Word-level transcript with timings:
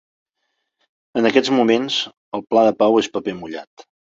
En 1.21 1.29
aquests 1.31 1.53
moments, 1.57 1.99
el 2.39 2.45
pla 2.55 2.67
de 2.71 2.75
pau 2.83 3.01
és 3.03 3.15
paper 3.19 3.37
mullat. 3.45 3.87